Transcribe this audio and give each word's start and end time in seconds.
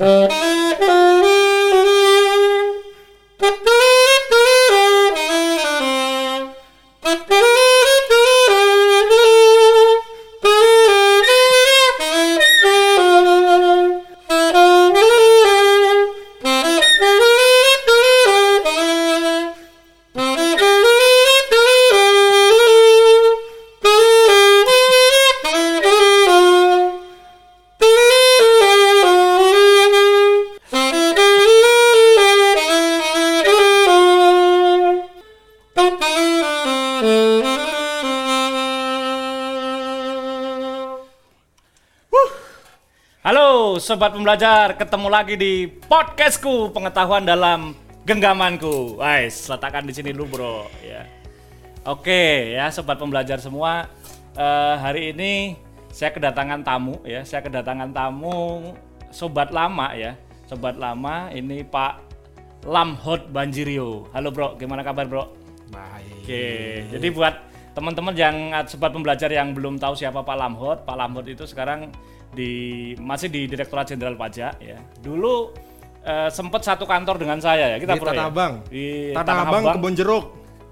Halo 0.00 0.37
sobat 43.88 44.12
pembelajar, 44.12 44.76
ketemu 44.76 45.08
lagi 45.08 45.32
di 45.40 45.64
podcastku 45.64 46.76
pengetahuan 46.76 47.24
dalam 47.24 47.72
genggamanku. 48.04 49.00
Wais, 49.00 49.48
letakkan 49.48 49.80
di 49.88 49.96
sini 49.96 50.12
dulu 50.12 50.28
bro. 50.28 50.68
Ya. 50.84 51.08
Oke 51.88 52.52
ya 52.52 52.68
sobat 52.68 53.00
pembelajar 53.00 53.40
semua, 53.40 53.88
eh, 54.36 54.74
hari 54.76 55.16
ini 55.16 55.56
saya 55.88 56.12
kedatangan 56.12 56.60
tamu 56.60 57.00
ya, 57.00 57.24
saya 57.24 57.40
kedatangan 57.40 57.88
tamu 57.96 58.76
sobat 59.08 59.56
lama 59.56 59.96
ya, 59.96 60.20
sobat 60.44 60.76
lama 60.76 61.32
ini 61.32 61.64
Pak 61.64 62.04
Lamhot 62.68 63.32
Banjirio. 63.32 64.04
Halo 64.12 64.28
bro, 64.28 64.52
gimana 64.60 64.84
kabar 64.84 65.08
bro? 65.08 65.32
Baik. 65.72 66.28
Oke, 66.28 66.44
jadi 66.92 67.08
buat 67.08 67.47
teman-teman 67.78 68.10
yang 68.12 68.34
sobat 68.66 68.90
pembelajar 68.90 69.30
yang 69.30 69.54
belum 69.54 69.78
tahu 69.78 69.94
siapa 69.94 70.26
Pak 70.26 70.34
Lamhot, 70.34 70.78
Pak 70.82 70.96
Lamhot 70.98 71.30
itu 71.30 71.46
sekarang 71.46 71.94
di 72.28 72.50
masih 72.98 73.30
di 73.30 73.46
Direktorat 73.46 73.86
Jenderal 73.86 74.18
Pajak 74.18 74.58
ya. 74.58 74.82
Dulu 74.98 75.54
eh, 76.02 76.26
sempat 76.28 76.66
satu 76.66 76.82
kantor 76.82 77.22
dengan 77.22 77.38
saya 77.38 77.70
ya, 77.70 77.78
kita 77.78 77.94
Di 77.94 78.00
bro 78.02 78.08
Tanah 78.10 78.26
ya. 78.26 78.30
Abang. 78.34 78.52
Di 78.66 78.84
Tanah, 79.14 79.36
Abang, 79.46 79.62
Kebon 79.78 79.94
Jeruk. 79.94 80.24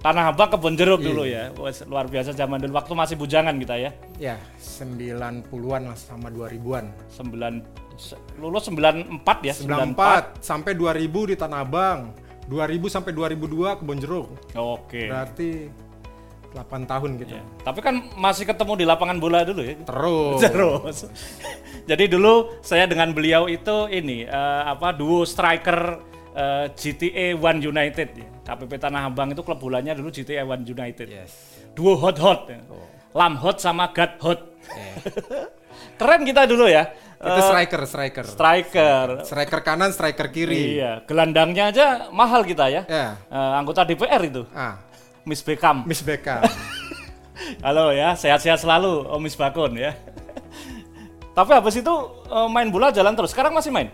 Tanah 0.03 0.35
Abang 0.35 0.51
Kebon 0.51 0.75
Jeruk 0.75 0.98
Iya. 0.98 1.07
dulu 1.07 1.23
ya. 1.25 1.43
Wes, 1.55 1.87
luar 1.87 2.11
biasa 2.11 2.35
zaman 2.35 2.59
dulu 2.59 2.75
waktu 2.75 2.93
masih 2.93 3.17
bujangan 3.17 3.55
kita 3.55 3.75
ya. 3.79 3.91
Ya, 4.19 4.37
90-an 4.59 5.83
lah 5.87 5.97
sama 5.97 6.27
2000-an. 6.29 6.91
9 7.15 7.63
se- 7.97 8.19
lulus 8.37 8.67
94 8.67 9.47
ya, 9.47 9.55
94 9.55 10.43
sampai 10.43 10.75
2000 10.75 11.31
di 11.31 11.35
Tanah 11.39 11.63
Abang. 11.63 12.11
2000 12.47 12.87
sampai 12.87 13.11
2002 13.11 13.79
Kebon 13.79 13.98
Jeruk. 13.98 14.27
Oke. 14.55 15.07
Berarti 15.07 15.51
8 16.52 16.86
tahun 16.86 17.11
gitu. 17.19 17.34
Ya. 17.36 17.42
Tapi 17.62 17.80
kan 17.80 17.94
masih 18.14 18.44
ketemu 18.44 18.72
di 18.77 18.84
lapangan 18.84 19.19
bola 19.19 19.42
dulu 19.42 19.62
ya. 19.62 19.75
Terus. 19.83 20.41
Terus. 20.47 20.97
Jadi 21.86 22.05
dulu 22.06 22.55
saya 22.61 22.84
dengan 22.84 23.11
beliau 23.11 23.47
itu 23.47 23.89
ini 23.89 24.25
eh, 24.25 24.62
apa 24.64 24.92
duo 24.92 25.22
striker 25.22 26.00
eh, 26.33 26.67
GTA 26.72 27.34
One 27.34 27.61
United 27.61 28.08
ya. 28.14 28.28
KPP 28.47 28.78
Tanah 28.78 29.11
Abang 29.11 29.34
itu 29.34 29.42
klub 29.42 29.58
bolanya 29.58 29.92
dulu 29.92 30.08
GTA 30.08 30.47
One 30.47 30.62
United. 30.62 31.06
Yes. 31.11 31.33
Duo 31.74 31.98
hot 31.98 32.17
hot. 32.19 32.47
ya. 32.47 32.62
Lam 33.12 33.34
hot 33.36 33.58
sama 33.58 33.91
God 33.91 34.12
hot. 34.20 34.41
Eh, 34.70 34.94
Keren 36.00 36.24
kita 36.24 36.44
dulu 36.44 36.69
ya. 36.69 36.89
Itu 37.17 37.33
Eh, 37.33 37.48
striker, 37.48 37.83
striker. 37.89 38.24
striker. 38.28 39.06
Striker 39.24 39.61
kanan, 39.64 39.89
striker 39.89 40.28
kiri. 40.28 40.77
Iya, 40.77 41.00
gelandangnya 41.08 41.72
aja 41.72 41.86
mahal 42.12 42.45
kita 42.45 42.68
ya. 42.68 42.85
Ya. 42.85 43.17
Eh, 43.33 43.52
anggota 43.56 43.89
DPR 43.89 44.20
itu, 44.20 44.45
Ah, 44.52 44.77
Miss 45.27 45.42
Beckham. 45.42 45.83
Miss 45.83 46.07
Beckham. 46.07 46.47
Halo 47.67 47.91
ya, 47.91 48.14
sehat-sehat 48.14 48.63
selalu 48.63 49.11
Om 49.11 49.20
Miss 49.20 49.35
Bakun 49.35 49.75
ya. 49.75 49.92
Tapi 51.37 51.51
habis 51.53 51.75
itu 51.83 51.95
eh, 52.31 52.48
main 52.48 52.70
bola 52.70 52.95
jalan 52.95 53.13
terus. 53.19 53.35
Sekarang 53.35 53.53
masih 53.53 53.75
main? 53.75 53.91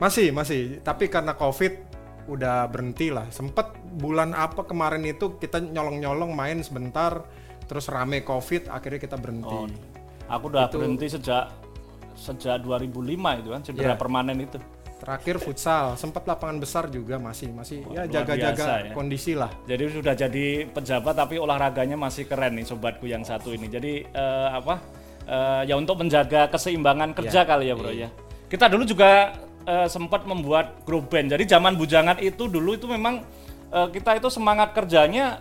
masih, 0.00 0.32
masih. 0.32 0.80
Tapi 0.80 1.12
karena 1.12 1.36
Covid 1.36 1.76
udah 2.24 2.64
berhenti 2.72 3.12
lah. 3.12 3.28
Sempet 3.28 3.76
bulan 4.00 4.32
apa 4.32 4.64
kemarin 4.64 5.04
itu 5.04 5.36
kita 5.36 5.60
nyolong-nyolong 5.60 6.32
main 6.32 6.64
sebentar 6.64 7.20
terus 7.68 7.84
rame 7.92 8.24
Covid 8.24 8.72
akhirnya 8.72 8.96
kita 8.96 9.20
berhenti. 9.20 9.52
Oh, 9.52 9.68
aku 10.32 10.48
udah 10.48 10.72
berhenti 10.72 11.12
sejak 11.12 11.52
sejak 12.16 12.64
2005 12.64 13.44
itu 13.44 13.48
kan 13.52 13.60
cedera 13.60 13.92
Iya. 13.92 14.00
permanen 14.00 14.40
itu. 14.40 14.56
Terakhir 15.00 15.40
futsal, 15.40 15.96
sempat 15.96 16.28
lapangan 16.28 16.60
besar 16.60 16.92
juga 16.92 17.16
masih 17.16 17.48
masih 17.56 17.88
ya 17.88 18.04
jaga-jaga 18.04 18.92
ya. 18.92 18.92
kondisi 18.92 19.32
lah. 19.32 19.48
Jadi 19.64 19.88
sudah 19.88 20.12
jadi 20.12 20.68
pejabat 20.68 21.16
tapi 21.16 21.40
olahraganya 21.40 21.96
masih 21.96 22.28
keren 22.28 22.60
nih 22.60 22.68
sobatku 22.68 23.08
yang 23.08 23.24
satu 23.24 23.56
ini. 23.56 23.72
Jadi 23.72 24.04
eh, 24.04 24.48
apa? 24.52 25.00
eh, 25.24 25.62
ya 25.70 25.74
untuk 25.80 25.96
menjaga 26.00 26.52
keseimbangan 26.52 27.16
kerja 27.16 27.48
kali 27.48 27.72
ya, 27.72 27.74
Bro 27.78 27.92
ya. 27.96 28.08
Kita 28.50 28.68
dulu 28.68 28.84
juga 28.84 29.40
eh, 29.64 29.88
sempat 29.88 30.28
membuat 30.28 30.84
grup 30.84 31.08
band. 31.08 31.32
Jadi 31.32 31.48
zaman 31.48 31.80
bujangan 31.80 32.20
itu 32.20 32.44
dulu 32.50 32.76
itu 32.76 32.84
memang 32.84 33.24
eh, 33.72 33.88
kita 33.88 34.20
itu 34.20 34.28
semangat 34.28 34.76
kerjanya 34.76 35.40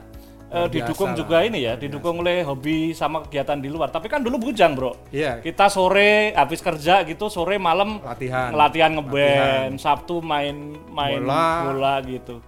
eh, 0.49 0.65
Luar 0.65 0.69
didukung 0.69 1.13
biasa 1.13 1.19
juga 1.21 1.37
ini 1.41 1.59
ya, 1.61 1.73
didukung 1.73 2.19
oleh 2.19 2.41
hobi 2.41 2.91
sama 2.91 3.21
kegiatan 3.23 3.55
di 3.55 3.69
luar. 3.69 3.89
Tapi 3.89 4.09
kan 4.09 4.19
dulu 4.19 4.49
bujang, 4.49 4.73
Bro. 4.73 4.97
Iya, 5.09 5.39
Kita 5.39 5.69
sore 5.69 6.33
habis 6.33 6.59
kerja 6.59 7.05
gitu, 7.05 7.29
sore 7.29 7.55
malam 7.55 8.01
latihan. 8.01 8.49
latihan 8.51 8.91
ngeband, 8.93 9.77
Sabtu 9.77 10.19
main 10.19 10.73
main 10.89 11.21
Bola. 11.21 11.69
bola 11.69 11.93
gitu. 12.01 12.41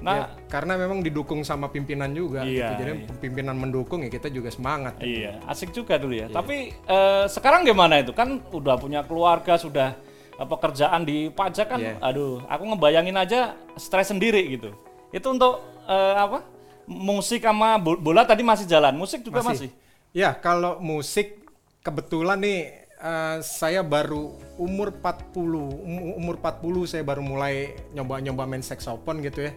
Nah, 0.00 0.16
Ya, 0.16 0.26
karena 0.48 0.80
memang 0.80 1.04
didukung 1.04 1.44
sama 1.44 1.68
pimpinan 1.68 2.08
juga 2.10 2.40
Iya, 2.40 2.72
gitu. 2.72 2.72
Jadi 2.80 2.92
iya. 3.04 3.16
pimpinan 3.20 3.52
mendukung 3.52 4.00
ya 4.00 4.08
kita 4.08 4.32
juga 4.32 4.48
semangat. 4.48 4.96
Iya, 4.96 5.44
asik 5.44 5.76
juga 5.76 6.00
dulu 6.00 6.16
ya. 6.16 6.32
Tapi 6.32 6.72
eh, 6.72 7.24
sekarang 7.28 7.68
gimana 7.68 8.00
itu? 8.00 8.16
Kan 8.16 8.40
udah 8.48 8.80
punya 8.80 9.04
keluarga, 9.04 9.60
sudah 9.60 9.92
eh, 10.36 10.48
pekerjaan 10.48 11.04
di 11.04 11.28
pajak 11.28 11.66
kan. 11.68 11.80
Iya. 11.80 12.00
Aduh, 12.00 12.40
aku 12.48 12.62
ngebayangin 12.72 13.12
aja 13.12 13.52
stres 13.76 14.08
sendiri 14.08 14.40
gitu. 14.50 14.72
Itu 15.12 15.36
untuk 15.36 15.60
eh, 15.84 16.14
apa? 16.16 16.48
Musik 16.90 17.46
sama 17.46 17.78
bo- 17.78 17.94
bola 17.96 18.26
tadi 18.26 18.42
masih 18.42 18.66
jalan. 18.66 18.98
Musik 18.98 19.22
juga 19.22 19.46
masih. 19.46 19.70
Ya, 20.10 20.34
kalau 20.34 20.82
musik 20.82 21.46
kebetulan 21.86 22.42
nih 22.42 22.60
eh, 23.00 23.38
saya 23.40 23.80
baru 23.80 24.34
umur 24.58 24.90
40, 24.92 25.70
um- 25.70 26.18
umur 26.18 26.36
40 26.36 26.84
saya 26.84 27.06
baru 27.06 27.22
mulai 27.22 27.78
nyoba-nyoba 27.94 28.44
main 28.44 28.60
saxophone 28.60 29.22
gitu 29.22 29.46
ya. 29.46 29.54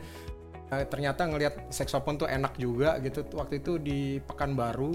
Eh, 0.72 0.86
ternyata 0.88 1.26
ngelihat 1.26 1.74
saxophone 1.74 2.16
tuh 2.16 2.30
enak 2.30 2.54
juga 2.56 3.02
gitu. 3.02 3.26
Waktu 3.34 3.66
itu 3.66 3.82
di 3.82 4.22
Pekanbaru, 4.22 4.94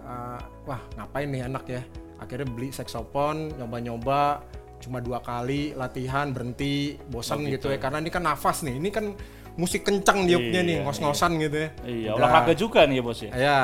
eh, 0.00 0.40
wah 0.64 0.80
ngapain 0.96 1.28
nih 1.28 1.44
enak 1.44 1.64
ya. 1.68 1.82
Akhirnya 2.16 2.48
beli 2.48 2.72
saxophone, 2.72 3.52
nyoba-nyoba, 3.54 4.40
cuma 4.80 4.98
dua 4.98 5.20
kali 5.20 5.76
latihan 5.76 6.32
berhenti, 6.32 6.96
bosan 7.06 7.44
gitu 7.52 7.68
ya. 7.68 7.76
Karena 7.78 8.00
ini 8.00 8.08
kan 8.08 8.24
nafas 8.24 8.64
nih, 8.64 8.80
ini 8.80 8.88
kan 8.88 9.12
musik 9.56 9.88
kencang 9.88 10.28
diupnya 10.28 10.60
nih, 10.60 10.76
Iya, 10.78 10.84
ngos-ngosan 10.84 11.40
gitu 11.40 11.56
ya. 11.56 11.68
Iya, 11.82 12.10
Udah. 12.12 12.20
olahraga 12.20 12.52
juga 12.52 12.84
nih 12.84 13.00
ya 13.00 13.02
bos 13.02 13.20
ya. 13.24 13.32
Ya, 13.32 13.60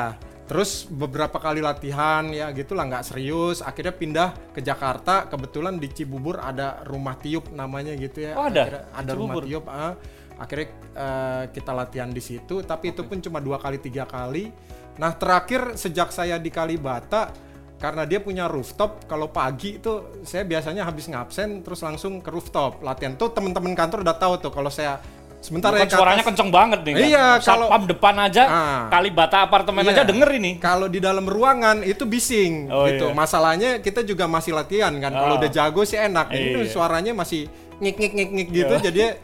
terus 0.49 0.89
beberapa 0.89 1.37
kali 1.37 1.61
latihan 1.61 2.25
ya 2.33 2.49
gitulah 2.51 2.85
nggak 2.89 3.05
serius. 3.05 3.61
Akhirnya 3.61 3.93
pindah 3.93 4.29
ke 4.51 4.59
Jakarta. 4.59 5.29
Kebetulan 5.29 5.77
di 5.77 5.87
Cibubur 5.93 6.41
ada 6.41 6.81
rumah 6.83 7.13
tiup 7.15 7.53
namanya 7.53 7.93
gitu 7.93 8.25
ya. 8.25 8.33
Oh, 8.33 8.49
ada? 8.49 8.65
Akhirnya 8.65 8.83
ada 8.91 9.11
Cibubur. 9.13 9.41
rumah 9.41 9.43
tiup. 9.45 9.65
ah. 9.69 9.93
akhirnya 10.33 10.67
eh, 10.97 11.43
kita 11.53 11.71
latihan 11.71 12.09
di 12.09 12.19
situ. 12.19 12.65
Tapi 12.65 12.89
itu 12.91 13.05
pun 13.05 13.21
cuma 13.21 13.37
dua 13.37 13.61
kali 13.61 13.77
tiga 13.77 14.09
kali. 14.09 14.49
Nah 14.97 15.13
terakhir 15.13 15.77
sejak 15.77 16.09
saya 16.09 16.41
di 16.41 16.49
Kalibata 16.49 17.29
karena 17.77 18.07
dia 18.07 18.23
punya 18.23 18.47
rooftop 18.47 19.05
kalau 19.05 19.27
pagi 19.27 19.75
itu 19.75 20.23
saya 20.23 20.47
biasanya 20.47 20.87
habis 20.87 21.05
ngabsen 21.11 21.67
terus 21.67 21.83
langsung 21.83 22.23
ke 22.23 22.31
rooftop 22.31 22.79
latihan 22.79 23.11
tuh 23.19 23.35
teman-teman 23.35 23.75
kantor 23.75 24.07
udah 24.07 24.15
tahu 24.15 24.33
tuh 24.39 24.51
kalau 24.55 24.71
saya 24.71 25.03
sebentar 25.43 25.69
Kan 25.69 25.83
ya 25.83 25.91
suaranya 25.91 26.15
atas- 26.17 26.29
kenceng 26.31 26.49
banget 26.49 26.79
nih 26.81 26.93
kan. 26.93 27.03
Iya, 27.03 27.25
kalau- 27.37 27.67
Satpam 27.67 27.83
depan 27.85 28.15
aja, 28.17 28.43
Ah. 28.45 28.81
Kalibata 28.87 29.37
apartemen 29.43 29.83
Iya. 29.83 29.91
aja 29.91 30.03
denger 30.07 30.29
ini. 30.33 30.51
Kalau 30.55 30.87
di 30.87 30.97
dalam 30.97 31.27
ruangan 31.27 31.83
itu 31.83 32.07
bising 32.07 32.71
Oh, 32.71 32.87
gitu. 32.87 33.11
iya. 33.11 33.13
Masalahnya 33.13 33.69
kita 33.77 34.01
juga 34.01 34.23
masih 34.25 34.55
latihan 34.55 34.95
kan. 34.95 35.11
Kalau 35.11 35.35
Ah. 35.35 35.39
udah 35.39 35.49
jago 35.49 35.83
sih 35.83 35.99
enak. 35.99 36.31
Ini 36.31 36.47
Iya. 36.57 36.71
suaranya 36.71 37.11
masih 37.11 37.51
ngik 37.75 37.95
ngik 37.97 38.13
ngik 38.13 38.29
ngik 38.31 38.49
gitu 38.53 38.75
jadi 38.81 39.19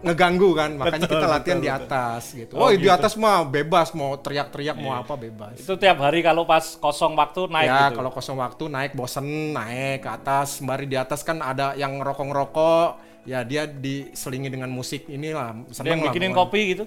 ngeganggu 0.00 0.50
kan. 0.52 0.70
Makanya 0.74 1.06
Betul, 1.06 1.14
kita 1.14 1.26
latihan 1.30 1.56
betul, 1.56 1.62
di 1.62 1.70
betul. 1.70 1.86
atas 1.86 2.22
gitu. 2.34 2.52
Oh, 2.54 2.60
Oh, 2.62 2.70
di 2.70 2.80
gitu. 2.80 2.90
atas 2.90 3.12
mah 3.14 3.38
bebas 3.42 3.88
mau 3.92 4.12
teriak-teriak 4.14 4.76
mau 4.76 4.92
apa 4.94 5.14
bebas. 5.14 5.56
Itu 5.56 5.76
tiap 5.76 6.00
hari 6.00 6.20
kalau 6.20 6.44
pas 6.44 6.76
kosong 6.76 7.14
waktu 7.14 7.46
naik 7.46 7.64
ya 7.64 7.80
gitu. 7.86 7.96
kalau 7.96 8.10
kosong 8.10 8.36
waktu 8.36 8.64
naik 8.66 8.92
bosen 8.92 9.24
naik 9.50 10.00
ke 10.00 10.10
atas 10.10 10.58
sembari 10.58 10.84
di 10.84 10.96
atas 10.96 11.20
kan 11.20 11.38
ada 11.38 11.72
yang 11.74 11.96
ngerokok-ngerokok 11.96 13.09
ya 13.22 13.44
dia 13.44 13.66
diselingi 13.66 14.48
dengan 14.48 14.68
musik 14.68 15.06
inilah 15.06 15.52
Dia 15.68 15.92
yang 15.92 16.00
lah 16.00 16.10
bikinin 16.10 16.32
pokoknya. 16.32 16.40
kopi 16.48 16.60
gitu. 16.68 16.84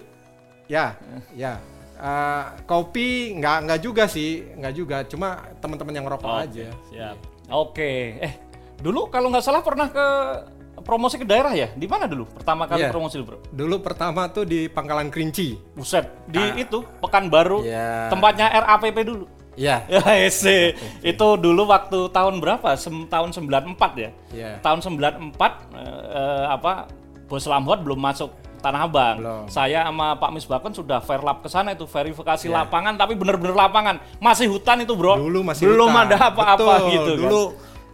Ya, 0.65 0.95
ya. 1.33 1.59
Eh, 1.93 2.43
kopi 2.65 3.07
nggak 3.37 3.57
nggak 3.63 3.79
juga 3.79 4.03
sih, 4.07 4.43
nggak 4.55 4.73
juga. 4.73 4.97
Cuma 5.05 5.39
teman-teman 5.59 5.93
yang 5.93 6.05
ngerokok 6.05 6.25
Oke, 6.27 6.43
aja. 6.49 6.67
Siap. 6.89 7.17
Oke. 7.49 7.91
Eh, 8.19 8.33
dulu 8.79 9.07
kalau 9.07 9.29
nggak 9.29 9.45
salah 9.45 9.61
pernah 9.61 9.87
ke 9.87 10.05
promosi 10.81 11.15
ke 11.15 11.23
daerah 11.23 11.53
ya? 11.53 11.71
Di 11.71 11.85
mana 11.85 12.09
dulu? 12.09 12.27
Pertama 12.27 12.67
kali 12.67 12.83
Iya. 12.83 12.91
promosi 12.91 13.15
Bro? 13.21 13.39
Dulu 13.53 13.79
pertama 13.79 14.27
tuh 14.27 14.43
di 14.43 14.67
Pangkalan 14.67 15.07
Kerinci. 15.07 15.55
Buset, 15.71 16.09
di 16.27 16.43
itu 16.59 16.83
Pekanbaru, 16.99 17.63
Iya. 17.63 18.11
tempatnya 18.11 18.51
RAPP 18.51 18.97
dulu. 19.05 19.23
Iya. 19.53 19.85
Ya, 19.85 20.01
ese. 20.27 20.73
itu 21.01 21.27
dulu 21.37 21.69
waktu 21.69 22.09
tahun 22.09 22.41
berapa? 22.41 22.73
Sem 22.73 23.05
tahun 23.05 23.29
94 23.29 23.77
ya. 23.97 24.09
Iya. 24.33 24.51
Tahun 24.59 24.79
94 24.81 25.33
eh, 25.37 25.53
eh, 26.13 26.45
apa 26.49 26.89
Bos 27.29 27.45
Lamhot 27.45 27.81
belum 27.81 27.97
masuk 27.97 28.29
Tanah 28.63 28.87
Abang. 28.87 29.15
Belum. 29.19 29.43
Saya 29.51 29.83
sama 29.83 30.15
Pak 30.15 30.31
Misbakon 30.31 30.71
sudah 30.71 31.03
fair 31.03 31.19
lap 31.19 31.43
ke 31.43 31.51
sana 31.51 31.75
itu 31.75 31.83
verifikasi 31.83 32.47
Iya. 32.47 32.63
lapangan 32.63 32.95
tapi 32.95 33.13
bener-bener 33.13 33.51
lapangan. 33.51 33.99
Masih 34.23 34.47
hutan 34.47 34.79
itu, 34.79 34.95
Bro. 34.95 35.19
Dulu 35.19 35.43
masih 35.43 35.67
belum 35.67 35.91
hutan. 35.91 36.07
ada 36.07 36.17
apa-apa 36.31 36.73
gitu 36.87 37.11
kan. 37.19 37.27
Dulu 37.27 37.41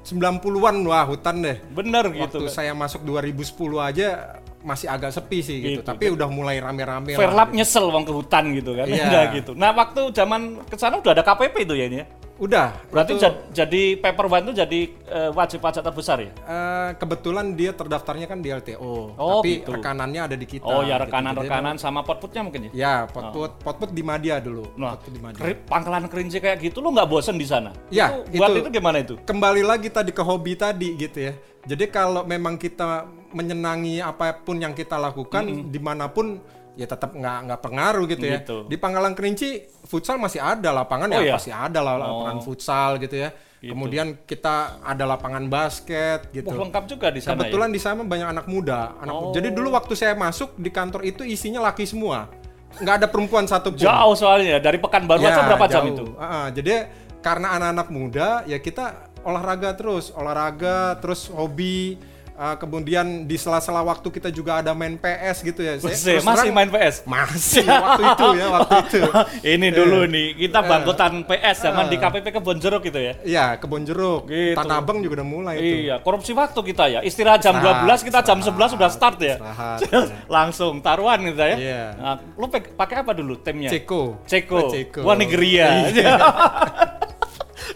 90-an 0.06 0.76
wah 0.86 1.04
hutan 1.10 1.36
deh. 1.42 1.58
Bener 1.74 2.06
Waktu 2.08 2.22
gitu. 2.22 2.40
kan. 2.46 2.54
saya 2.54 2.72
masuk 2.78 3.02
2010 3.02 3.50
aja 3.82 4.38
masih 4.60 4.88
agak 4.88 5.10
sepi 5.10 5.40
sih 5.40 5.58
gitu. 5.58 5.70
Gitu. 5.80 5.88
Tapi 5.88 6.12
udah 6.12 6.28
mulai 6.28 6.60
rame-rame 6.60 7.16
lah. 7.16 7.32
lap 7.32 7.50
nyesel 7.52 7.88
wong 7.88 8.04
ke 8.04 8.12
hutan 8.12 8.52
gitu 8.52 8.76
kan. 8.76 8.86
Iya. 8.86 9.06
Udah 9.06 9.24
gitu. 9.32 9.52
Nah, 9.56 9.72
waktu 9.72 10.12
zaman 10.12 10.62
ke 10.64 10.76
sana 10.76 11.00
udah 11.00 11.12
ada 11.12 11.24
KPP 11.24 11.56
itu 11.64 11.74
ya 11.74 11.86
ini 11.86 11.98
ya. 12.00 12.08
Udah. 12.40 12.72
Berarti 12.88 13.16
itu, 13.16 13.20
jad- 13.20 13.52
jadi 13.52 14.00
paper 14.00 14.32
one 14.32 14.44
itu 14.48 14.54
jadi 14.58 14.80
eh, 14.88 15.30
wajib 15.30 15.60
pajak 15.60 15.84
terbesar 15.84 16.24
ya? 16.24 16.32
eh, 16.32 16.90
kebetulan 16.96 17.52
dia 17.52 17.76
terdaftarnya 17.76 18.28
kan 18.28 18.40
di 18.40 18.48
LTO. 18.48 19.12
Oh, 19.12 19.44
tapi 19.44 19.60
gitu. 19.60 19.76
rekanannya 19.76 20.22
ada 20.24 20.36
di 20.40 20.48
kita. 20.48 20.64
Oh 20.64 20.80
ya 20.80 20.96
gitu. 20.96 21.04
rekanan-rekanan 21.04 21.76
sama 21.76 22.00
potputnya 22.00 22.40
mungkin 22.40 22.68
ya? 22.68 22.72
Ya, 22.72 22.94
potput 23.06 23.60
potput 23.60 23.92
di 23.92 24.00
Madia 24.00 24.40
dulu. 24.40 24.72
Nah, 24.76 24.96
Potput 24.96 25.12
di 25.12 25.20
Madia. 25.20 25.36
keri- 25.36 25.60
pangkalan 25.68 26.08
kerinci 26.08 26.40
kayak 26.40 26.64
gitu 26.64 26.80
lu 26.80 26.96
nggak 26.96 27.08
bosen 27.08 27.36
di 27.36 27.44
sana? 27.44 27.76
Ya, 27.92 28.24
itu, 28.24 28.40
buat 28.40 28.56
itu- 28.56 28.60
itu 28.64 28.70
gimana 28.72 28.98
itu? 29.00 29.20
kembali 29.20 29.60
lagi 29.60 29.92
tadi 29.92 30.12
ke 30.12 30.24
hobi 30.24 30.56
tadi 30.56 30.96
gitu 30.96 31.20
ya. 31.20 31.36
Jadi 31.68 31.92
kalau 31.92 32.24
memang 32.24 32.56
kita 32.56 33.04
menyenangi 33.34 34.02
apa 34.02 34.42
pun 34.42 34.58
yang 34.58 34.74
kita 34.74 34.98
lakukan 34.98 35.70
di 35.70 35.80
mana 35.80 36.10
pun 36.10 36.40
ya 36.80 36.88
tetap 36.88 37.12
nggak 37.12 37.38
nggak 37.50 37.60
pengaruh 37.60 38.06
gitu 38.08 38.26
ya. 38.26 38.40
Gitu. 38.40 38.58
Di 38.72 38.76
Pangkalan 38.80 39.12
Kerinci 39.12 39.68
futsal 39.84 40.16
masih 40.16 40.40
ada 40.40 40.72
lapangan 40.72 41.12
Oh, 41.12 41.20
ya 41.20 41.22
iya? 41.28 41.34
pasti 41.36 41.52
ada 41.52 41.80
lah 41.84 42.00
lapangan 42.00 42.40
futsal 42.40 42.96
gitu 43.04 43.20
ya. 43.20 43.30
Kemudian 43.60 44.24
kita 44.24 44.80
ada 44.80 45.04
lapangan 45.04 45.44
basket 45.52 46.32
gitu. 46.32 46.48
Wah, 46.48 46.64
lengkap 46.64 46.84
juga 46.88 47.12
di 47.12 47.20
sana 47.20 47.36
Kebetulan 47.36 47.70
di 47.76 47.80
sana 47.84 48.08
banyak 48.08 48.28
anak 48.32 48.46
muda. 48.48 48.96
Anak 49.04 49.12
Oh. 49.12 49.36
Jadi 49.36 49.52
dulu 49.52 49.76
waktu 49.76 50.00
saya 50.00 50.16
masuk 50.16 50.56
di 50.56 50.72
kantor 50.72 51.04
itu 51.04 51.28
isinya 51.28 51.60
laki 51.68 51.84
semua. 51.84 52.32
Nggak 52.80 52.96
ada 53.04 53.08
perempuan 53.12 53.44
satu 53.44 53.76
ya? 53.76 53.92
Jauh 53.92 54.16
soalnya 54.16 54.64
dari 54.64 54.80
Pekanbaru 54.80 55.20
aja 55.20 55.44
berapa 55.44 55.68
jam 55.68 55.84
jauh. 55.84 55.92
itu? 55.92 56.06
Ah, 56.16 56.24
ah. 56.24 56.46
jadi 56.56 56.88
karena 57.20 57.60
anak-anak 57.60 57.88
muda 57.92 58.28
ya 58.48 58.56
kita 58.64 59.12
olahraga 59.28 59.76
terus, 59.76 60.16
olahraga 60.16 60.96
terus 61.04 61.28
hobi. 61.28 62.00
Ah, 62.40 62.56
kemudian 62.56 63.28
di 63.28 63.36
sela-sela 63.36 63.84
waktu 63.84 64.08
kita 64.08 64.32
juga 64.32 64.64
ada 64.64 64.72
main 64.72 64.96
PS 64.96 65.44
gitu 65.44 65.60
ya. 65.60 65.76
Saya 65.76 66.24
masih 66.24 66.24
terang- 66.24 66.56
main 66.56 66.70
PS? 66.72 66.96
Masih 67.04 67.68
waktu 67.68 68.02
itu 68.08 68.26
ya 68.34 68.48
waktu 68.50 68.76
itu. 68.88 69.00
Ini 69.44 69.68
dulu 69.70 70.00
nih, 70.08 70.28
kita 70.40 70.60
Eh. 70.60 70.66
bangkotan 70.66 71.14
PS 71.22 71.58
zaman 71.62 71.86
di 71.86 72.00
KPP 72.00 72.32
Kebon 72.32 72.58
Jeruk 72.58 72.82
gitu 72.82 72.96
ya. 72.98 73.14
Iya, 73.22 73.46
kebon 73.60 73.84
jeruk. 73.84 74.32
Gitu. 74.32 74.56
Tanah 74.56 74.80
Abang 74.80 75.04
juga 75.04 75.20
udah 75.20 75.28
mulai 75.28 75.56
itu. 75.60 75.76
Iya, 75.86 76.00
korupsi 76.00 76.32
waktu 76.32 76.60
kita 76.64 76.88
ya. 76.88 77.00
Istirahat 77.04 77.44
jam 77.44 77.54
Istirahat, 77.54 77.84
12, 77.84 78.08
kita 78.08 78.20
jam 78.24 78.40
11 78.40 78.70
sudah 78.72 78.90
start 78.90 79.18
ya. 79.20 79.36
Istirahat. 79.36 79.80
Langsung 80.40 80.80
taruhan 80.80 81.20
gitu 81.22 81.44
ya. 81.44 81.56
Iya. 81.60 81.84
Nah, 81.94 82.16
lu 82.34 82.48
pakai 82.50 83.04
apa 83.04 83.12
dulu 83.12 83.36
timnya? 83.36 83.68
Ceko. 83.68 84.24
Ceko. 84.24 84.72
Ceko. 84.72 85.02
Wah, 85.04 85.20
Nigeria. 85.20 85.92
Iya. 85.92 86.16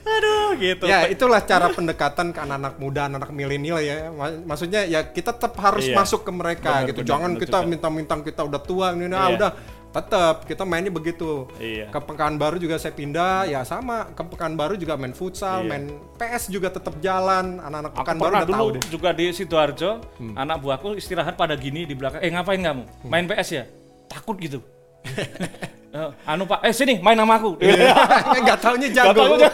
Aduh, 0.01 0.49
gitu. 0.57 0.83
Ya 0.85 1.05
itulah 1.05 1.39
cara 1.39 1.69
pendekatan 1.69 2.29
ke 2.29 2.39
anak-anak 2.39 2.75
muda, 2.75 3.01
anak-anak 3.05 3.29
milenial 3.31 3.77
ya. 3.77 4.09
Ma- 4.09 4.41
Maksudnya 4.45 4.83
ya 4.83 5.05
kita 5.05 5.31
tetap 5.31 5.53
harus 5.57 5.85
Iya. 5.85 5.95
masuk 5.95 6.21
ke 6.21 6.31
mereka 6.31 6.69
Benar, 6.73 6.87
gitu. 6.89 6.99
benar, 6.99 7.09
Jangan 7.13 7.29
benar 7.31 7.41
kita 7.41 7.57
minta-minta 7.63 8.13
kita 8.19 8.41
udah 8.43 8.59
tua 8.59 8.87
ini 8.91 9.05
ah 9.07 9.27
Iya. 9.27 9.35
udah 9.35 9.51
tetap 9.93 10.35
kita 10.43 10.65
mainnya 10.65 10.89
begitu. 10.89 11.45
Iya. 11.55 11.85
Ke 11.87 12.01
Pekanbaru 12.01 12.57
juga 12.57 12.81
saya 12.81 12.91
pindah 12.91 13.45
ya 13.45 13.61
sama 13.61 14.09
ke 14.09 14.23
Pekanbaru 14.23 14.73
juga 14.73 14.97
main 14.97 15.13
futsal, 15.13 15.61
Iya. 15.61 15.69
main 15.69 15.83
PS 16.17 16.49
juga 16.49 16.73
tetap 16.73 16.97
jalan. 16.97 17.61
Anak-anak 17.61 17.93
Pekanbaru 17.93 18.33
udah 18.33 18.43
dulu 18.43 18.57
tahu 18.57 18.69
deh. 18.73 18.83
juga 18.89 19.09
di 19.13 19.25
Sidoarjo, 19.29 20.01
Hmm. 20.17 20.33
anak 20.33 20.57
buahku 20.59 20.97
istirahat 20.97 21.35
pada 21.35 21.53
gini 21.53 21.85
di 21.85 21.93
belakang. 21.93 22.19
Eh 22.19 22.29
ngapain 22.29 22.57
kamu? 22.57 22.83
Main 23.05 23.25
PS 23.27 23.49
ya? 23.51 23.63
Takut 24.09 24.33
gitu. 24.37 24.57
Eh, 25.93 26.09
anu 26.25 26.49
pak, 26.49 26.65
eh 26.65 26.73
sini 26.73 26.97
main 26.97 27.13
sama 27.13 27.37
aku. 27.37 27.53
Enggak 28.41 28.57
taunya 28.57 28.89
Nggak 28.89 29.13
jago. 29.13 29.21
tahu 29.21 29.33
aja. 29.37 29.49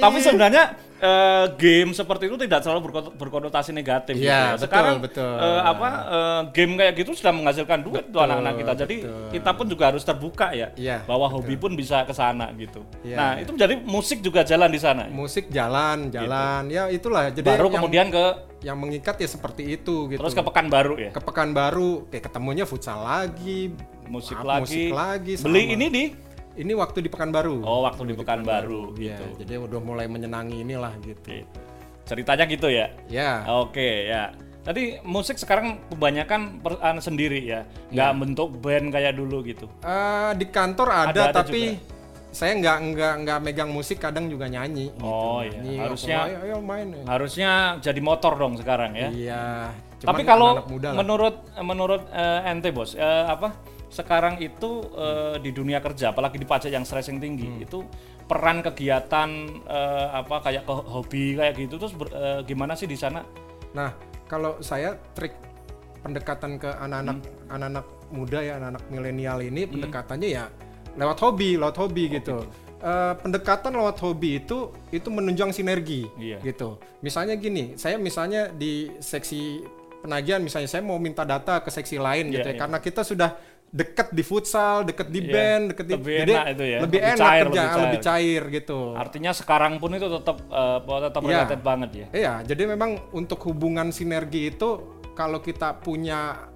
Tapi 0.00 0.18
sebenarnya 0.18 0.64
eh, 1.04 1.46
game 1.54 1.92
seperti 1.92 2.24
itu 2.26 2.36
tidak 2.40 2.60
selalu 2.60 2.80
berkon- 2.82 3.12
berkonotasi 3.14 3.70
negatif. 3.70 4.14
gitu 4.14 4.24
Iya, 4.24 4.32
ya. 4.32 4.44
betul, 4.50 4.62
Sekarang 4.64 4.96
betul. 4.98 5.34
eh, 5.36 5.60
apa 5.62 5.88
eh, 6.06 6.40
game 6.50 6.72
kayak 6.74 6.94
gitu 6.96 7.10
sudah 7.12 7.30
menghasilkan 7.30 7.80
duit 7.80 8.04
tuh 8.06 8.16
Betul, 8.16 8.24
anak-anak 8.24 8.54
kita. 8.56 8.72
Jadi 8.80 8.96
betul. 9.00 9.28
kita 9.30 9.50
pun 9.52 9.66
juga 9.66 9.84
harus 9.86 10.02
terbuka 10.02 10.46
ya, 10.50 10.68
Iya, 10.74 11.04
bahwa 11.04 11.26
hobi 11.28 11.54
pun 11.54 11.72
bisa 11.74 12.02
ke 12.02 12.12
sana 12.12 12.48
gitu. 12.54 12.80
Iya. 13.02 13.16
Nah 13.16 13.30
itu 13.36 13.50
menjadi 13.52 13.74
musik 13.78 14.18
juga 14.18 14.40
jalan 14.42 14.68
di 14.68 14.80
sana. 14.80 15.04
Musik 15.06 15.48
jalan, 15.48 16.08
jalan. 16.08 16.62
Ya 16.66 16.88
itulah. 16.88 17.28
Jadi 17.28 17.44
Baru 17.44 17.68
yang, 17.68 17.74
kemudian 17.76 18.06
ke 18.08 18.24
yang 18.62 18.80
mengikat 18.80 19.20
ya 19.20 19.28
seperti 19.28 19.76
itu 19.76 20.08
gitu. 20.08 20.16
terus 20.16 20.32
ke 20.32 20.40
Pekanbaru 20.40 20.96
ya, 20.98 21.10
ke 21.12 21.20
Pekanbaru 21.20 22.08
kayak 22.08 22.24
ketemunya 22.24 22.64
futsal 22.64 22.96
lagi, 22.98 23.76
musik 24.06 24.34
Ah, 24.34 24.56
lagi. 24.56 24.88
musik 24.88 24.88
lagi, 24.90 25.32
Beli 25.36 25.62
sama. 25.62 25.74
ini 25.76 25.86
di 25.86 26.04
Ini 26.54 26.72
waktu 26.72 27.02
di 27.02 27.10
Pekanbaru. 27.10 27.66
Oh 27.66 27.82
waktu 27.82 28.06
di 28.06 28.14
Pekanbaru 28.14 28.94
Ya, 28.94 29.18
gitu. 29.18 29.42
jadi 29.42 29.58
udah 29.58 29.80
mulai 29.80 30.06
menyenangi 30.06 30.62
inilah 30.62 30.94
gitu. 31.02 31.42
Ceritanya 32.04 32.44
gitu 32.46 32.68
ya. 32.68 32.94
Ya, 33.08 33.42
Oke 33.50 34.06
ya. 34.06 34.30
Tadi 34.64 34.96
musik 35.04 35.36
sekarang 35.36 35.76
kebanyakan 35.92 36.64
per, 36.64 36.80
anu 36.80 36.96
sendiri 36.98 37.36
ya, 37.36 37.68
nggak 37.92 38.10
Iya. 38.10 38.16
bentuk 38.16 38.48
band 38.58 38.88
kayak 38.88 39.12
dulu 39.12 39.44
gitu. 39.44 39.68
eh, 39.82 40.30
di 40.34 40.46
kantor 40.48 40.88
ada, 40.88 41.10
Ada- 41.10 41.24
ada 41.28 41.36
tapi 41.44 41.76
saya 42.30 42.56
nggak 42.56 42.76
nggak 42.90 43.14
nggak 43.22 43.38
megang 43.44 43.68
musik, 43.68 44.00
kadang 44.00 44.24
juga 44.26 44.48
nyanyi. 44.48 44.88
Oh, 44.98 45.44
gitu. 45.44 45.52
iya. 45.52 45.60
Nyanyi, 45.60 45.76
Harusnya- 45.76 46.24
ayo, 46.24 46.38
ayo 46.40 46.56
main. 46.64 46.86
Harusnya 47.04 47.50
jadi 47.78 48.00
motor 48.00 48.32
dong 48.34 48.56
sekarang 48.56 48.96
ya. 48.96 49.08
Iya. 49.12 49.44
Tapi 50.00 50.22
kalau 50.22 50.56
anak-anak 50.56 50.68
muda 50.68 50.88
lah. 50.88 50.96
menurut 50.96 51.34
menurut 51.60 52.02
eh, 52.08 52.48
ente 52.48 52.68
bos, 52.70 52.94
eh, 52.94 53.04
apa 53.26 53.52
sekarang 53.88 54.38
itu 54.38 54.70
eh, 54.92 55.36
di 55.38 55.50
dunia 55.50 55.78
kerja, 55.78 56.10
apalagi 56.10 56.36
di 56.36 56.44
pajak 56.44 56.70
yang 56.70 56.84
stressing 56.84 57.18
tinggi, 57.18 57.48
Hmm. 57.48 57.64
itu 57.64 57.78
peran 58.24 58.60
kegiatan 58.60 59.28
eh, 59.64 60.06
apa 60.10 60.40
kayak 60.40 60.64
ke 60.64 60.72
hobi 60.72 61.24
kayak 61.34 61.54
gitu 61.58 61.74
terus 61.76 61.92
ber- 61.92 62.12
eh, 62.12 62.40
gimana 62.42 62.72
sih 62.72 62.84
di 62.84 62.96
sana? 62.96 63.20
Nah, 63.72 63.92
kalau 64.24 64.58
saya 64.60 64.96
trik 65.12 65.34
pendekatan 66.00 66.56
ke 66.56 66.68
anak-anak 66.68 67.18
Hmm. 67.20 67.52
anak-anak 67.52 67.86
muda 68.10 68.38
ya, 68.40 68.52
anak-anak 68.56 68.84
milenial 68.88 69.38
ini 69.40 69.64
pendekatannya 69.64 70.28
ya 70.30 70.44
lewat 70.94 71.18
hobi, 71.20 71.56
lewat 71.56 71.76
hobi 71.76 72.04
gitu. 72.12 72.44
Eh, 72.78 73.14
pendekatan 73.18 73.72
lewat 73.72 73.96
hobi 73.98 74.38
itu 74.38 74.68
itu 74.92 75.08
menunjang 75.08 75.48
sinergi 75.50 76.04
Iya. 76.14 76.38
gitu. 76.44 76.76
Misalnya 77.00 77.32
gini, 77.34 77.74
saya 77.74 77.96
misalnya 77.96 78.52
di 78.52 78.92
seksi 79.00 79.64
penagihan 80.04 80.36
misalnya 80.38 80.68
saya 80.68 80.84
mau 80.84 81.00
minta 81.00 81.24
data 81.24 81.64
ke 81.64 81.72
seksi 81.72 81.96
lain 81.96 82.28
Iya, 82.28 82.34
gitu 82.36 82.48
ya, 82.48 82.52
iya. 82.52 82.60
karena 82.60 82.78
kita 82.78 83.00
sudah 83.00 83.30
deket 83.74 84.14
di 84.14 84.22
futsal, 84.22 84.86
deket 84.86 85.10
di 85.10 85.18
Iya, 85.18 85.32
band, 85.34 85.64
deket 85.74 85.86
di 85.90 85.94
lebih 85.98 86.14
jadi 86.22 86.34
enak 86.38 86.46
itu 86.54 86.64
ya, 86.64 86.78
lebih 86.78 86.86
lebih 86.86 87.00
enak 87.02 87.18
cair, 87.26 87.42
kerja, 87.42 87.62
lebih 87.66 87.82
lebih 87.82 88.00
cair, 88.06 88.42
gitu. 88.54 88.80
Artinya 88.94 89.32
sekarang 89.34 89.72
pun 89.82 89.90
itu 89.98 90.06
tetap 90.06 90.36
eh, 90.46 90.78
tetap 91.10 91.22
Iya. 91.26 91.30
related 91.34 91.60
banget 91.66 91.90
ya. 91.90 92.06
Iya, 92.14 92.34
jadi 92.46 92.62
memang 92.70 92.90
untuk 93.10 93.42
hubungan 93.50 93.90
sinergi 93.90 94.54
itu 94.54 94.68
kalau 95.18 95.42
kita 95.42 95.74
punya 95.82 96.53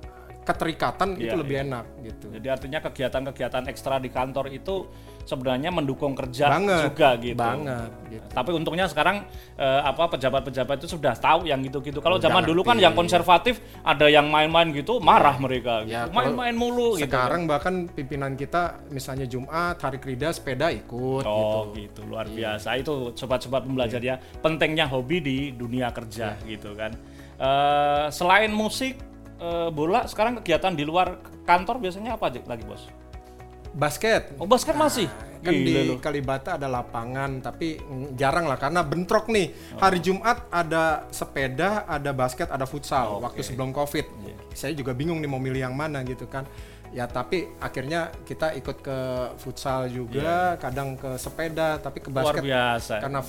keterikatan 0.49 1.21
itu 1.21 1.29
Iya, 1.29 1.37
lebih 1.37 1.57
enak 1.69 1.85
gitu. 2.01 2.27
Jadi 2.33 2.47
artinya 2.49 2.79
kegiatan-kegiatan 2.81 3.65
ekstra 3.69 4.01
di 4.01 4.09
kantor 4.09 4.49
itu 4.49 4.89
sebenarnya 5.23 5.69
mendukung 5.69 6.17
kerja 6.17 6.49
Banget, 6.49 6.89
juga 6.89 7.09
gitu. 7.21 7.37
banget, 7.37 7.91
gitu. 8.09 8.27
Tapi 8.33 8.51
untungnya 8.57 8.89
sekarang 8.89 9.29
eh, 9.61 9.81
apa 9.85 10.09
pejabat-pejabat 10.09 10.81
itu 10.81 10.97
sudah 10.97 11.13
tahu 11.13 11.45
yang 11.45 11.61
gitu-gitu. 11.61 12.01
Kalau 12.01 12.17
zaman 12.17 12.49
dulu 12.49 12.65
kan 12.65 12.81
yang 12.81 12.97
konservatif 12.97 13.61
ada 13.85 14.09
yang 14.09 14.33
main-main 14.33 14.73
gitu 14.73 14.97
marah 14.99 15.37
mereka 15.37 15.85
gitu. 15.85 15.93
Ya, 15.93 16.09
Main-main 16.09 16.57
mulu 16.57 16.97
gitu. 16.97 17.05
Sekarang 17.05 17.45
bahkan 17.45 17.85
pimpinan 17.87 18.33
kita 18.35 18.81
misalnya 18.89 19.29
Jumat, 19.29 19.77
hari 19.77 20.01
kerja 20.01 20.33
sepeda 20.33 20.73
ikut 20.73 21.23
gitu. 21.23 21.29
Oh 21.29 21.69
gitu, 21.77 22.01
luar 22.09 22.25
biasa 22.25 22.81
itu 22.81 23.13
sobat-sobat 23.13 23.69
pembelajar 23.69 24.01
ya 24.01 24.17
pentingnya 24.41 24.89
hobi 24.89 25.21
di 25.21 25.37
dunia 25.53 25.93
kerja 25.93 26.41
Iya. 26.41 26.57
gitu 26.57 26.73
kan. 26.73 26.97
Eh, 27.39 28.07
selain 28.11 28.49
musik, 28.49 28.97
eh, 29.39 29.69
bola 29.73 30.05
sekarang 30.05 30.43
kegiatan 30.43 30.75
di 30.75 30.85
luar 30.85 31.23
kantor 31.47 31.81
biasanya 31.81 32.19
apa 32.19 32.29
aja 32.29 32.41
lagi 32.45 32.63
bos? 32.67 32.85
Basket. 33.73 34.35
Oh 34.41 34.49
basket 34.49 34.75
masih? 34.75 35.07
Kan 35.39 35.55
Gila 35.55 35.81
di 35.87 35.89
lu. 35.95 36.03
Kalibata 36.03 36.59
ada 36.59 36.67
lapangan 36.67 37.39
tapi 37.39 37.79
jarang 38.19 38.51
lah 38.51 38.59
karena 38.59 38.83
bentrok 38.83 39.31
nih. 39.31 39.55
Hari 39.79 39.99
Jumat 40.03 40.51
ada 40.51 41.07
sepeda, 41.15 41.87
ada 41.87 42.11
basket, 42.11 42.51
ada 42.51 42.67
futsal 42.67 43.23
waktu 43.23 43.47
sebelum 43.47 43.71
Covid. 43.71 44.07
Iya. 44.27 44.35
Saya 44.51 44.73
juga 44.75 44.91
bingung 44.97 45.23
nih 45.23 45.31
mau 45.31 45.39
milih 45.39 45.63
yang 45.63 45.77
mana 45.79 46.03
gitu 46.03 46.27
kan. 46.27 46.43
Ya 46.89 47.05
tapi 47.05 47.53
akhirnya 47.61 48.09
kita 48.25 48.57
ikut 48.57 48.81
ke 48.81 48.99
futsal 49.37 49.93
juga, 49.93 50.57
kadang 50.57 50.97
ke 50.97 51.21
sepeda, 51.21 51.77
tapi 51.77 52.01
ke 52.01 52.09
Luar 52.09 52.33
basket 52.33 52.43
biasa. 52.49 52.95
karena 53.05 53.21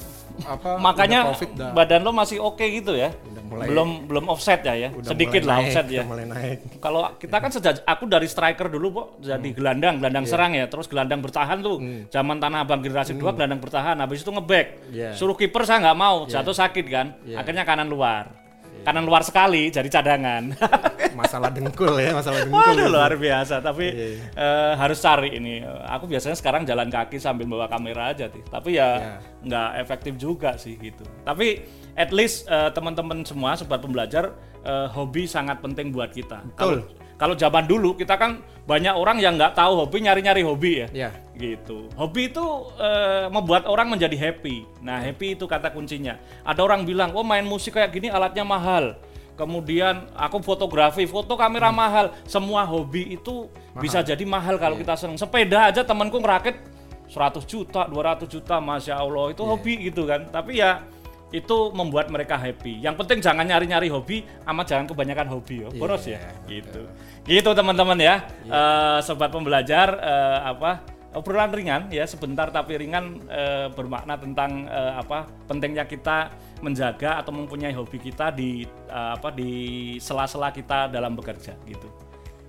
apa 0.48 0.70
Makanya 0.80 1.20
COVID 1.36 1.52
badan 1.76 2.02
lo 2.08 2.16
masih 2.16 2.40
oke 2.40 2.64
gitu 2.64 2.96
ya. 2.96 3.12
udah 3.12 3.44
mulai 3.44 3.66
belum 3.68 3.90
belum 4.08 4.26
offset 4.32 4.64
ya 4.64 4.74
ya. 4.80 4.90
udah 4.96 5.12
Sedikit 5.12 5.44
lah 5.44 5.60
naik, 5.60 5.68
offset 5.68 5.86
ya. 5.92 6.04
mulai 6.08 6.26
naik. 6.26 6.58
Kalau 6.80 7.02
kita 7.20 7.38
kan 7.44 7.52
sejak 7.52 7.84
aku 7.84 8.08
dari 8.08 8.32
striker 8.32 8.72
dulu, 8.72 8.88
Pok, 8.96 9.08
jadi 9.20 9.50
gelandang, 9.52 10.00
gelandang 10.00 10.24
serang 10.24 10.56
ya, 10.56 10.66
terus 10.72 10.88
gelandang 10.88 11.20
bertahan 11.20 11.60
tuh. 11.60 11.84
Zaman 12.08 12.40
Tanah 12.40 12.64
Abang 12.64 12.80
generasi 12.80 13.20
2 13.20 13.36
gelandang 13.36 13.60
bertahan, 13.60 14.00
habis 14.00 14.24
itu 14.24 14.32
ngeback. 14.32 14.68
Iya. 14.90 15.12
Suruh 15.20 15.36
kiper 15.36 15.68
saya 15.68 15.84
nggak 15.84 16.00
mau, 16.00 16.24
jatuh 16.24 16.56
sakit 16.56 16.86
kan. 16.88 17.20
Akhirnya 17.36 17.68
kanan 17.68 17.92
luar. 17.92 18.39
Kanan 18.80 19.04
luar 19.04 19.22
sekali 19.22 19.68
jadi 19.68 19.86
cadangan. 19.88 20.56
Masalah 21.20 21.52
dengkul 21.52 22.00
ya, 22.00 22.16
masalah 22.16 22.42
dengkul. 22.42 22.64
Waduh 22.64 22.88
luar 22.88 23.12
biasa, 23.14 23.60
tapi 23.60 23.92
Iya, 23.92 24.08
eh, 24.32 24.72
harus 24.74 24.98
cari 24.98 25.36
ini. 25.36 25.60
Aku 25.90 26.08
biasanya 26.08 26.34
sekarang 26.34 26.64
jalan 26.64 26.88
kaki 26.88 27.20
sambil 27.20 27.44
bawa 27.44 27.68
kamera 27.68 28.16
aja, 28.16 28.32
sih. 28.32 28.40
tapi 28.46 28.80
ya 28.80 28.90
Iya. 28.96 29.14
nggak 29.44 29.70
efektif 29.80 30.14
juga 30.16 30.56
sih 30.56 30.76
gitu. 30.76 31.04
Tapi 31.22 31.60
at 31.94 32.10
least 32.10 32.48
eh, 32.48 32.72
teman-teman 32.72 33.22
semua 33.24 33.54
sobat 33.54 33.80
pembelajar 33.80 34.32
eh, 34.60 34.88
hobi 34.90 35.28
sangat 35.28 35.60
penting 35.60 35.92
buat 35.92 36.10
kita. 36.10 36.40
Kalau 36.56 36.88
kalau 37.20 37.36
zaman 37.36 37.68
dulu 37.68 38.00
kita 38.00 38.16
kan 38.16 38.40
banyak 38.64 38.96
orang 38.96 39.20
yang 39.20 39.36
nggak 39.36 39.52
tahu 39.52 39.84
hobi 39.84 40.08
nyari-nyari 40.08 40.40
hobi 40.40 40.72
ya. 40.80 40.88
Iya. 40.96 41.10
Gitu. 41.36 41.92
Hobi 42.00 42.32
itu 42.32 42.46
eh, 42.80 43.28
membuat 43.28 43.68
orang 43.68 43.92
menjadi 43.92 44.16
happy. 44.16 44.64
Nah, 44.80 45.04
happy 45.04 45.36
itu 45.36 45.44
kata 45.44 45.76
kuncinya. 45.76 46.16
Ada 46.48 46.64
orang 46.64 46.88
bilang, 46.88 47.12
"Oh, 47.12 47.28
main 47.28 47.44
musik 47.44 47.76
kayak 47.76 47.92
gini 47.92 48.08
alatnya 48.08 48.48
mahal." 48.48 48.96
Kemudian 49.36 50.08
aku 50.16 50.44
fotografi, 50.44 51.08
foto 51.08 51.36
kamera 51.36 51.72
mahal. 51.72 52.12
Semua 52.24 52.64
hobi 52.64 53.16
itu 53.16 53.48
bisa 53.80 54.00
jadi 54.04 54.24
mahal 54.28 54.60
kalau 54.60 54.76
kita 54.76 55.00
seneng. 55.00 55.16
Sepeda 55.16 55.72
aja 55.72 55.84
temanku 55.84 56.20
ngerakit 56.20 56.60
100 57.08 57.48
juta, 57.48 57.88
200 57.88 58.28
juta, 58.28 58.60
masya 58.60 59.00
Allah 59.00 59.32
itu 59.32 59.44
hobi 59.44 59.92
gitu 59.92 60.04
kan. 60.04 60.28
Tapi 60.28 60.60
ya 60.60 60.84
itu 61.30 61.58
membuat 61.72 62.10
mereka 62.10 62.34
happy. 62.36 62.82
Yang 62.82 62.96
penting 63.06 63.20
jangan 63.22 63.46
nyari-nyari 63.46 63.86
hobi, 63.88 64.26
amat 64.50 64.66
jangan 64.66 64.86
kebanyakan 64.90 65.28
hobi 65.30 65.62
ya. 65.62 65.70
Boros 65.78 66.04
ya. 66.06 66.18
Gitu. 66.50 66.90
Gitu 67.24 67.50
teman-teman 67.54 67.98
ya. 68.02 68.26
Eh, 68.44 69.00
sobat 69.06 69.30
pembelajar 69.30 69.94
eh, 69.94 70.40
apa 70.50 70.82
obrolan 71.10 71.50
ringan 71.50 71.90
ya 71.90 72.06
sebentar 72.06 72.50
tapi 72.50 72.78
ringan 72.78 73.18
eh, 73.30 73.66
bermakna 73.74 74.14
tentang 74.18 74.66
eh, 74.66 74.94
apa 74.98 75.26
pentingnya 75.46 75.86
kita 75.86 76.30
menjaga 76.62 77.18
atau 77.18 77.34
mempunyai 77.34 77.74
hobi 77.74 77.98
kita 77.98 78.30
di 78.30 78.66
eh, 78.90 79.12
apa 79.14 79.30
di 79.30 79.50
sela-sela 79.98 80.50
kita 80.50 80.90
dalam 80.90 81.14
bekerja 81.14 81.54
gitu. 81.66 81.86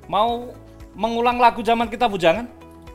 Mau 0.09 0.53
mengulang 0.97 1.37
lagu 1.37 1.61
zaman 1.61 1.87
kita 1.87 2.09
bujangan? 2.09 2.49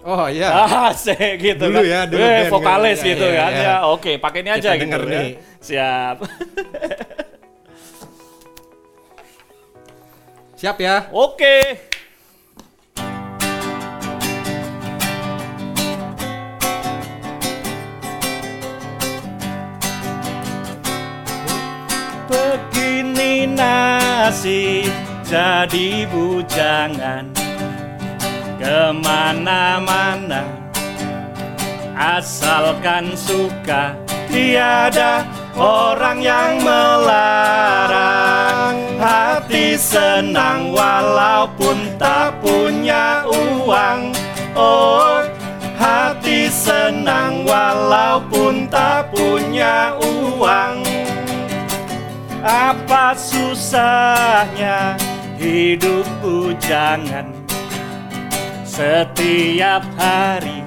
Oh 0.05 0.29
iya. 0.29 0.53
Ah, 0.53 0.93
sih 1.05 1.17
gitu 1.41 1.65
Dulu 1.65 1.81
kan. 1.81 1.89
ya, 1.89 1.99
dulu 2.05 2.21
Eh, 2.21 2.45
band 2.45 2.53
vokalis 2.53 2.99
kan. 3.01 3.05
Ya, 3.05 3.09
gitu 3.09 3.25
ya, 3.25 3.33
kan. 3.41 3.51
ya. 3.51 3.63
Ya, 3.65 3.75
oke, 3.89 4.11
pakai 4.21 4.39
ini 4.45 4.49
aja 4.53 4.59
Kita 4.61 4.73
gitu 4.77 4.83
denger 4.85 5.01
ya. 5.01 5.09
nih. 5.17 5.29
Siap. 5.65 6.21
Siap 10.61 10.77
ya. 10.77 11.09
Oke. 11.09 11.81
Begini 22.29 23.49
nasib 23.49 24.93
jadi 25.25 26.05
bujangan 26.13 27.33
Ke 28.61 28.93
mana-mana 28.93 30.45
Asalkan 31.97 33.17
suka 33.17 33.97
Tiada 34.29 35.34
orang 35.57 36.21
yang 36.21 36.61
melarang 36.61 37.95
Hati 38.95 39.75
senang 39.75 40.71
walaupun 40.71 41.99
tak 41.99 42.39
punya 42.39 43.27
uang. 43.27 44.15
Oh 44.55 45.19
hati 45.75 46.47
senang 46.47 47.43
walaupun 47.45 48.71
tak 48.71 49.11
punya 49.13 49.93
uang. 49.99 50.81
Apa 52.45 53.13
susahnya? 53.17 54.95
Hidup 55.35 56.07
bujangan 56.23 57.27
Setiap 58.63 59.83
hari 59.99 60.63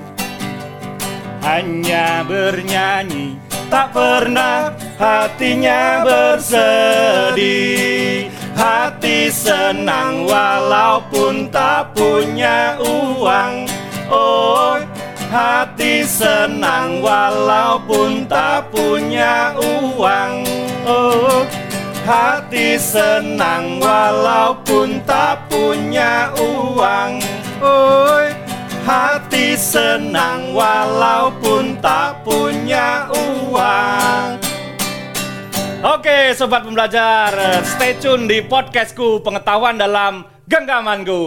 hanya 1.40 2.20
bernyanyi 2.20 3.40
Tak 3.68 3.92
pernah 3.92 4.72
hatinya 4.96 6.00
bersedih. 6.00 7.36
Hati 8.56 9.28
senang 9.28 10.24
walaupun 10.24 11.52
tak 11.52 11.92
punya 11.92 12.80
uang. 12.80 13.68
Oh 14.08 14.80
hati 15.28 16.00
senang 16.00 17.04
walaupun 17.04 18.24
tak 18.24 18.72
punya 18.72 19.52
uang. 19.60 20.48
Oh 20.88 21.44
hati 22.08 22.80
senang 22.80 23.84
walaupun 23.84 24.96
tak 25.04 25.44
punya 25.52 26.32
uang. 26.40 27.20
Oh 27.60 28.24
hati 28.88 29.52
senang 29.60 30.56
walaupun 30.56 31.76
tak 31.84 32.24
punya 32.24 32.47
Oke 35.78 36.34
sobat 36.34 36.66
pembelajar, 36.66 37.30
stay 37.62 37.94
tune 38.02 38.26
di 38.26 38.42
podcastku 38.42 39.22
pengetahuan 39.22 39.78
dalam 39.78 40.26
genggamanku. 40.50 41.22